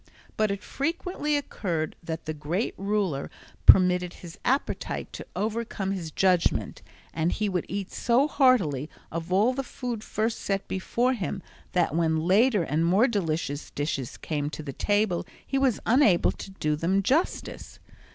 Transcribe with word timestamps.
But 0.35 0.49
it 0.49 0.63
frequently 0.63 1.37
occurred 1.37 1.95
that 2.01 2.25
the 2.25 2.33
great 2.33 2.73
ruler 2.75 3.29
permitted 3.67 4.13
his 4.15 4.39
appetite 4.43 5.13
to 5.13 5.27
overcome 5.35 5.91
his 5.91 6.09
judgment, 6.09 6.81
and 7.13 7.31
he 7.31 7.47
would 7.47 7.67
eat 7.69 7.91
so 7.91 8.27
heartily 8.27 8.89
of 9.11 9.27
the 9.29 9.61
food 9.63 10.03
first 10.03 10.39
set 10.39 10.67
before 10.67 11.13
him 11.13 11.43
that 11.73 11.93
when 11.93 12.25
later 12.25 12.63
and 12.63 12.83
more 12.83 13.07
delicious 13.07 13.69
dishes 13.69 14.17
came 14.17 14.49
to 14.49 14.63
the 14.63 14.73
table 14.73 15.23
he 15.45 15.59
was 15.59 15.79
unable 15.85 16.31
to 16.31 16.49
do 16.49 16.75
them 16.75 17.03
justice. 17.03 17.77